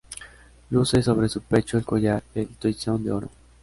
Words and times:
Luce 0.71 1.03
sobre 1.03 1.29
su 1.29 1.41
pecho 1.43 1.77
el 1.77 1.85
collar 1.85 2.23
del 2.33 2.47
Toisón 2.47 3.03
de 3.03 3.11
Oro. 3.11 3.29